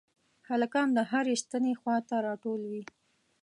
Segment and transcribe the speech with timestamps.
[0.49, 2.83] هلکان د هرې ستنې خواته راټول وي.